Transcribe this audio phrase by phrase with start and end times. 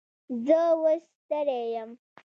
[0.45, 1.89] زه اوس ستړی یم